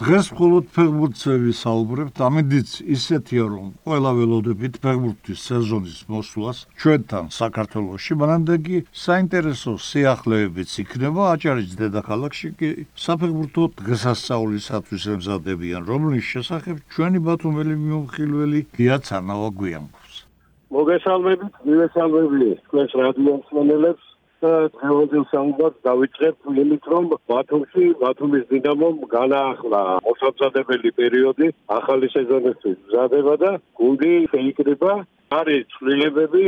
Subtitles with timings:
[0.00, 8.54] დღეს მხოლოდ ფეხბურთზე ვისაუბრებთ, ამედიც ისეთია, რომ ყველა ველოდებით ფეხბურთის სეზონის მოსვლას ჩვენთან საქართველოში, მანამდე
[8.64, 12.70] კი საინტერესო სიახლეებიც იქნება აჭარის დედაქალაქში კი
[13.04, 20.14] საფეხბურთო დღესასწაულისათვის ემზადებიან, რომლის შესახებ ჩვენი ბათუმელი მიმოხილველი გიაცანავა გვიამბობს.
[20.80, 24.09] მოგესალმებით, მივესალმები თქვენს რადიო მსმენელებს.
[24.40, 31.48] დღევანდელ სამბატ დავიწყებ იმით რომ ბათუმში ბათუმის დინამომ განაახლა მოსამზადებელი პერიოდი
[31.78, 32.78] ახალი სეზონისთვის.
[32.88, 33.50] მზადება და
[33.80, 34.92] გუნდი შეიკრიბა
[35.40, 36.44] არის ცვლილებები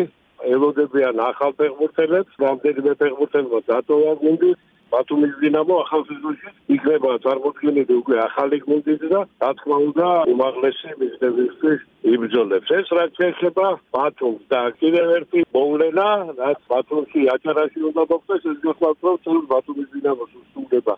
[0.54, 4.50] ელოდებიან ახალ ფეხბურთელებს რამდენიმე ფეხბურთელმა დატოვა გუნდი
[4.92, 11.80] ბათუმის დინამო ახალ სეზონში იქნება წარმოქმნილი უკვე ახალი გუნდი და რა თქმა უნდა უმაღლესი მიზნებისთვის
[12.12, 12.68] იბრძოლებს.
[12.78, 13.66] ეს რაც შეეხება
[13.96, 16.08] ბათუმს და კიდევ ერთი მოვლენა
[16.42, 20.94] რაც ბათუმში აჭარაში უნდა მოხდეს ეს გახლავთ რომ თულ ბათუმის დინამოს უსტუმრება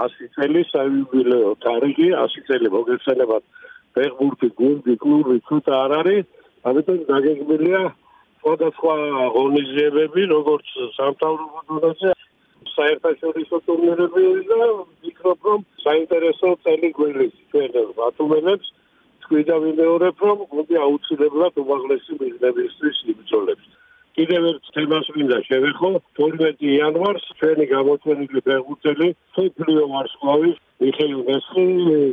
[0.00, 3.44] 100 წელი საიუბილეო თარიღი 100 წელი მოგეხსენებათ
[3.94, 6.26] ფეხბურთი გუნდი კლუბი ცუთა არ არის
[6.68, 7.82] ამიტომ დაგეგმილია
[8.40, 8.94] სხვადასხვა
[9.34, 10.66] ღონისძიებები როგორც
[10.96, 12.10] სამთავრობო დონეზე
[12.76, 18.68] საერთაშორისო ტურნირები და ვფიქრობ რომ საინტერესო წელი გვილის ჩვენ ბათუმელებს
[19.24, 23.74] თქვიდა ვიმეორებ რომ გუნდი აუცილებლად უმაღლესი მიზნებისთვის იბრძოლებს
[24.16, 25.88] კიდევ ერთ თემას მინდა შევეხო.
[26.18, 31.64] 12 იანვარს ჩვენი გამოჩენილი ფეხბურთელი სოფლიო ვარსკვლავის მიხეილ მესხი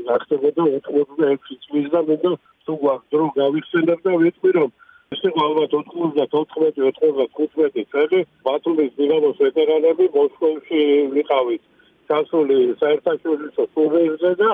[0.10, 4.70] გახდებოდა 86 წლის და მე თუ გვაქვს დრო გავიხსენებ და ვიტყვი რომ
[5.14, 10.82] ეს იყო ალბათ 94-95 წელი ბათუმის დინამოს ვეტერანები მოსკოვში
[11.16, 11.64] ვიყავით
[12.10, 14.52] ჩასული საერთაშორისო ტურნირზე და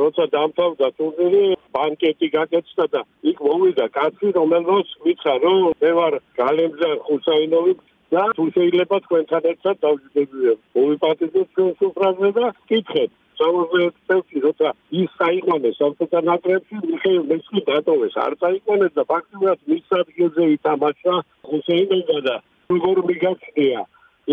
[0.00, 1.44] როცა დამთავრდა ტურნირი
[1.76, 3.00] ბანკეტი გაკეთდა და
[3.30, 7.72] იქ მოვიდა კაცი რომელსაც მითხრა რომ მე ვარ გალემზარ ხუსაინოვი
[8.14, 14.68] და თუ შეიძლება თქვენთან ერთად დავჯდებიან მოვიპატიოთ ჩვენ სუფრაზე და კითხეთ სამოძეთ წელს როცა
[15.02, 18.14] ის საიყვანეს სამწუხარ ნაკრებში მიხეილ მესხი დატოვეს.
[18.24, 21.14] არ საიყვანეს და ფაქტობრივად მის ადგილზე ითამაშა
[21.48, 22.36] ხუსეინოვა და
[22.72, 23.80] როგორ მიგაჩნია.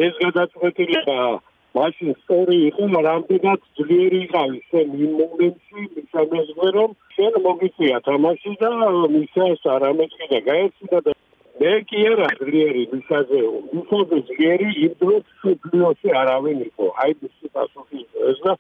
[0.06, 1.20] ეს გადაწყვეტილება
[1.78, 8.72] მაშინ სწორი იყო რამდენად ძლიერი იყავი შენ იმ მომენტში მისამეზღვე რომ შენ მოგიწია თამაში და
[9.16, 11.12] მისას არამეც და გაეციდა და
[11.62, 13.42] მე კი არა ძლიერი მისაზე
[13.74, 16.88] მისაზე ძლიერი იმ დროს სუპლიოში არავინ იყო.
[17.04, 18.02] აი ეს პასუხი
[18.32, 18.54] ეს და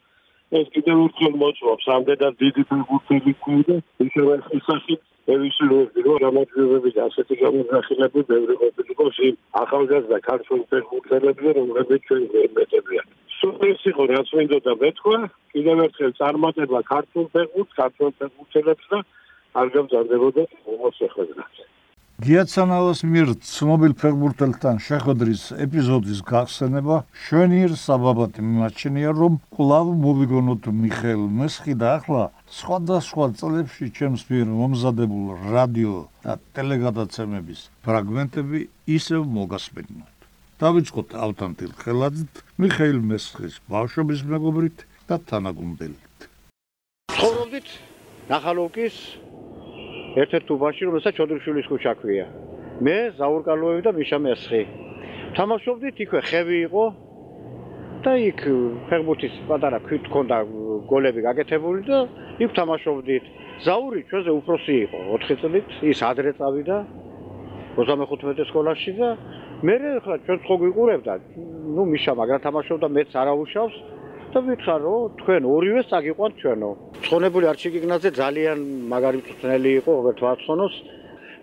[0.55, 4.95] ეს კიდევ უფრო მოწვავს ამდენად დიდი ფიგურები ქვია ისევე ისაში
[5.35, 13.07] ევისურები რომ რამაჯერები და ასეთი გამოსახილები ბევრი ყოფილიყო იმ ახალგაზრდა ქართულ ფეხბურთელებზე რომლებიც ჩვენ გვემეტებიან
[13.37, 15.17] სულ ეს იყო რაც მინდოდა მეთქვა.
[15.53, 18.99] კიდევ ერთხელ წარმატება ქართულ ფეხბურთს ქართულ ფეხბურთელებს და
[19.59, 20.43] არ გამზარდებოდა
[20.73, 21.76] უმოსახლებლად
[22.17, 31.75] გიაცანაოს მიერ ცნობილ ფეხბურთელთან შეხვედრის ეპიზოდის გახსენება შვენიერ საბაბად მიმაჩნია რომ კლავ მოვიგონოთ მიხეილ მესხი
[31.83, 32.23] და ახლა
[32.57, 35.93] სხვადასხვა წლებში ჩემს მიერ მომზადებულ რადიო
[36.25, 38.63] და ტელეგადაცემების ფრაგმენტები
[38.97, 40.27] ისევ მოგასმენთ
[40.65, 46.29] დავიწყოთ ავთანტილ ხელაძით მიხეილ მესხის ბავშვობის მეგობრით და თანაგუნდელით
[47.13, 47.69] ცხოვრობდით
[48.33, 48.97] ნახალოვკის
[50.17, 52.25] ერთ-ერთ უბანში, რომელსაც ჩოდრიშვილის ქუჩა ქვია.
[52.81, 54.61] მე ზაურკალოევი და მიშა მესხი.
[55.37, 56.85] თამაშობდით იქვე ხევი იყო
[58.05, 58.41] და იქ
[58.89, 60.37] ფეხბურთის პატარა ქვით ქონდა
[60.89, 61.99] გოლები გაკეთებული და
[62.41, 63.25] იქ თამაშობდით.
[63.65, 66.77] ზაური ჩვენზე უფროსი იყო 4 წლით, ის ადრე წავიდა
[67.77, 69.09] 35 სკოლაში და
[69.65, 71.13] მე ხა ჩვენ ხო გვიყურებდა.
[71.75, 73.75] ნუ მიშა მაგრამ თამაშობდა მეც არავუშავს.
[74.37, 76.69] და ვითხარ რომ თქვენ ორივე წაგიყვანთ ჩვენო.
[77.05, 78.59] ცხონებული არჩიკიგნაძე ძალიან
[78.91, 80.75] მაგარი წვნელი იყო რობერტ ვაცხონოს.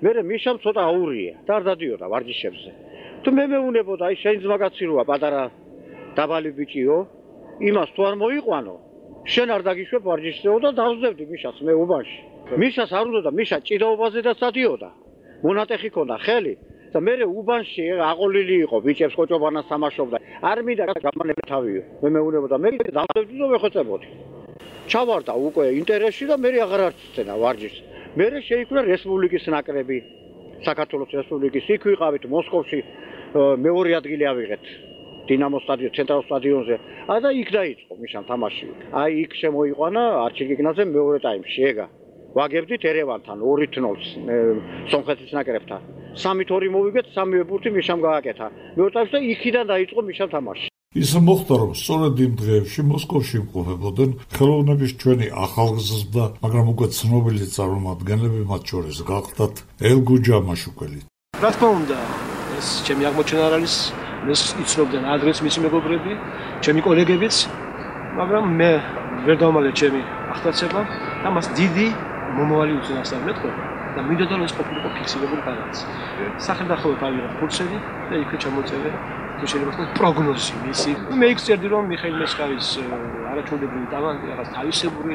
[0.02, 2.70] მე მიშამ ცოტა აურია და არ დადიოდა ვარჯიშებზე.
[3.22, 5.42] თუ მე მეუნებოდა აი შენ ძმაკაცი როა პატარა
[6.14, 6.98] დაბალი ბიჭიო,
[7.68, 8.74] იმას თუ არ მოიყვანო,
[9.32, 12.20] შენ არ დაგიშვებ ვარჯიშზეო და დავზევდი მიშას მე უბანში.
[12.60, 14.90] მიშას არ უნდა და მიშა ჭიდაობაზე და სადიოდა.
[15.42, 16.54] მონატეხი ქონდა ხელი
[16.94, 22.70] და მე უბანში აყოლილი იყო ბიჭებს კოჭობანას თამაშობდა არ მინდა გამანები თავიო მე მეუბნებოდა მე
[22.94, 24.06] დავდებდი და ვეხოცებოდი.
[24.90, 27.78] ჩავარდა უკვე ინტერესში და მე აღარ არცენა ვარჯიშს.
[28.14, 29.98] მე შეიქმნა რესპუბლიკის ნაკრები
[30.68, 32.78] საქართველოს რესპუბლიკის იქ ვიყავით მოსკოვში
[33.66, 34.64] მეორე ადგილი ავიღეთ
[35.28, 36.76] დინამო სტადიონ ცენტრალ სტადიონზე.
[37.10, 38.66] და იქ დაიწყო მიშან თამაში.
[39.02, 41.86] აი იქ შემოიყვანა არჩიგიგნაძე მეორე ტაიმში ეგა
[42.34, 44.06] ვაგებდით ერევანთან 2-0-ს
[44.90, 45.80] სომხეთის ნაკრებთან.
[46.18, 48.46] 3-2 მოვიგეთ, სამივე ბურთი მიშამ გააკეთა.
[48.76, 50.66] მეურტავს და იქიდან დაიწყო მიშამ თამაში.
[50.94, 58.40] ის მოხდა რომ სწორედ იმ დღეებში მოსკოვში იმყოფებოდნენ ხელოვნების ჩვენი ახალგაზრდა, მაგრამ უკვე ცნობილი წარმომადგენლები
[58.50, 59.54] მათ შორის გახდათ
[59.90, 61.00] ელგუ ჯამაშუკველი.
[61.42, 61.98] რა თქმა უნდა,
[62.58, 63.74] ეს ჩემი აღმოჩენა არ არის,
[64.30, 66.12] ეს იცნობდნენ ადრეს მისი მეგობრები,
[66.62, 67.34] ჩემი კოლეგებიც,
[68.18, 68.72] მაგრამ მე
[69.26, 70.02] ვერ დავმალე ჩემი
[70.34, 70.80] ახტაცება
[71.22, 71.88] და მას დიდი
[72.38, 73.62] მომავალი უწინასწარ მეტყობა
[73.94, 75.74] და მინდოდა რომ ეს ყოფილიყო ფიქსირებული განაც.
[76.46, 77.78] სახელმწიფო თავი ფურცელი
[78.10, 78.90] და იქ ჩამოწერე
[79.38, 80.92] თუ შეიძლება თქვა პროგნოზი მისი.
[81.20, 82.68] მე წერდი რომ მიხეილ მესკავის
[83.30, 85.14] არაჩვეულებრივი ტალანტი, რაღაც თავისებური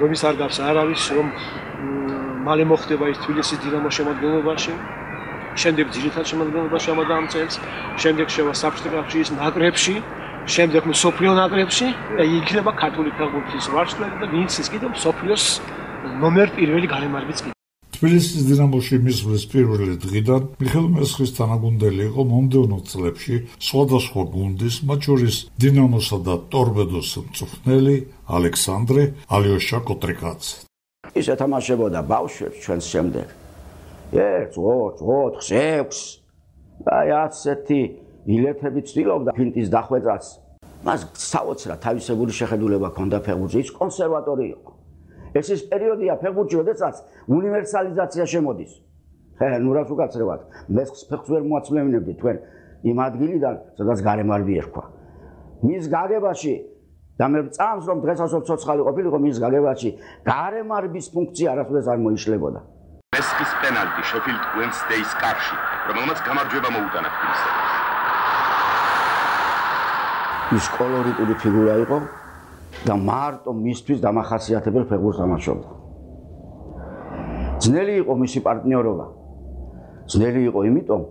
[0.00, 1.26] რომ ის არ გავს არავის რომ
[2.46, 4.72] მალე მოხდება ის თბილისის დინამოს შემოადგენლობაში.
[5.62, 7.54] შემდეგ ძირითად შემოადგენლობაში ამადამ წელს,
[8.02, 9.94] შემდეგ შევა საბჭოთა კავშირის ნაკრებში,
[10.54, 11.88] შემდეგ მსოფლიო ნაკრებში
[12.18, 15.44] და იქნება ქართული ფეხბურთის ვარსკვლავი და ვინც ის კიდევ მსოფლიოს
[16.04, 17.54] ნომერ პირველი გარემარბიც კი
[17.94, 23.36] თბილისის დინამოში მისვლის პირველი დღიდან მიხელ მესხის თანაგუნდელი იყო მომდევნო წლებში
[23.68, 27.96] სხვადასხვა გუნდის, მათ შორის დინამოსა და ტორპედოს მწვრთნელი
[28.36, 29.04] ალექსანდრე
[29.36, 30.42] ალიოშა კოტრიკაც.
[31.16, 33.26] ის ეთამაშებოდა ბავშვებს ჩვენს შემდეგ.
[34.12, 36.00] ერთ, ორ, ოთხ, ექვს.
[36.84, 37.80] აი ასეთი
[38.28, 40.26] ილეთები ცდილობდა ფინტის დახვეწას.
[40.84, 41.00] მას
[41.32, 44.83] საოცრად თავისებური შეხედულება ჰქონდა ფეხბურთში, ის კონსერვატორი იყო.
[45.34, 46.94] ეს ის პერიოდია ფეხბურთში, როდესაც
[47.26, 48.72] უნივერსალიზაცია შემოდის.
[49.38, 50.40] ხე, ნუ რას უკაცრებად?
[50.70, 52.36] მესხს ფეხს ვერ მოაცვლევინებდი თქვენ
[52.90, 54.84] იმ ადგილიდან, სადაც გარემარბი ერქვა.
[55.66, 56.54] მის გაგებაში
[57.18, 59.90] და მე წამს რომ დღესაც ცოცხალი ყოფილიყო მის გაგებაში,
[60.22, 62.60] გარემარბის ფუნქცია არასოდეს არ მოიშლებოდა.
[63.14, 65.56] მესხის პენალტი შეფილდ უენსდეის კარში,
[65.88, 67.62] რომელმაც გამარჯვება მოუტანა ფილსებს.
[70.54, 71.98] ის კოლორიტული ფიგურა იყო,
[72.84, 75.68] და მარტო მისთვის დამახასიათებელ ფეხბურთს თამაშობდა.
[77.64, 79.06] ძნელი იყო მისი პარტნიორობა.
[80.12, 81.02] ძნელი იყო იმიტომ,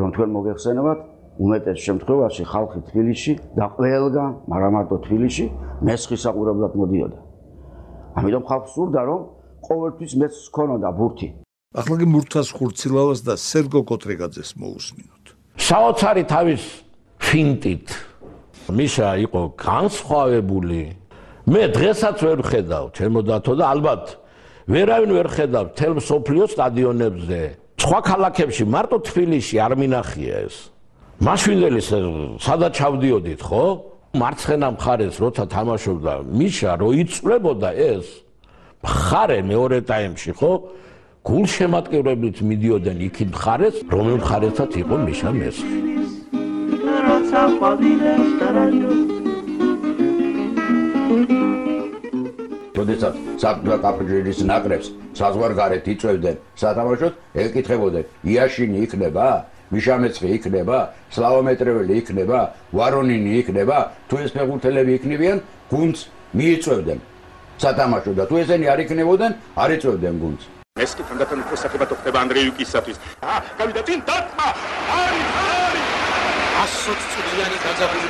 [0.00, 1.00] რომ თქვენ მოგეხსენებათ,
[1.38, 5.46] უმეტეს შემთხვევაში ხალხი თბილისში და ყველგან, მაგრამ მარტო თბილისში
[5.86, 7.18] მესხისაყურებლად მოდიოდა.
[8.18, 9.20] ამიტომ ხალხს სურდა, რომ
[9.68, 11.28] ყოველთვის მეც ქონოდა ბურთი.
[11.72, 15.24] ახლა კი მურთას ხურცილავას და სერგო კოტრიგაძეს მოусმინოთ.
[15.56, 16.62] საოცარი თავის
[17.22, 18.11] ფინტით
[18.78, 20.82] მიშა იყო განსხვავებული.
[21.52, 24.04] მე დღესაც ვერ ხედავ ჩემო დათო და ალბათ
[24.70, 27.40] ვერავინ ვერ ხედავ თელ სოფლიო სტადიონებზე.
[27.82, 30.56] სხვა ქალაქებში მარტო თბილისში არ მინახია ეს.
[31.22, 31.82] მაშინდელი
[32.38, 33.64] სადაც ჩავდიოდით, ხო?
[34.12, 38.06] მარცხენა მხარეს როცა თამაშობდა მიშა, რო იწლებოდა ეს
[38.84, 40.52] მხარე მეორე ტაიმში, ხო?
[41.22, 45.91] გულშემატკივრებით მიდიოდნენ იქით მხარეს, რომელ მხარესაც იყო მიშა მესხი.
[47.32, 48.90] როცა ყვავილებს დარაჯო
[52.76, 57.14] როდესაც საფრთხა კაპრიჟის ნაკრებს საზღვარგარეთ იწევდნენ სათამაშოდ
[57.44, 59.28] ეკითხებოდნენ იაშინი იქნება
[59.72, 60.78] მიშამეცხი იქნება
[61.16, 62.40] სლავომეტრეველი იქნება
[62.76, 63.78] ვარონინი იქნება
[64.12, 65.40] თუ ეს ფეხბურთელები იქნებიან
[65.72, 66.00] გუნდს
[66.36, 67.00] მიიწევდნენ
[67.64, 70.44] სათამაშოდ და თუ ესენი არ იქნებოდნენ არ იწევდნენ გუნდს.
[70.84, 72.96] ეს კი თანდათან უფრო საკებათო ხდება ანდრეიუკისათვის.
[73.24, 74.48] აა გავიდა წინ დათმა
[75.00, 75.51] არის
[76.62, 78.02] 発足するやり風ぶり